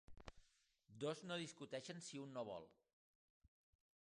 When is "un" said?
2.25-2.35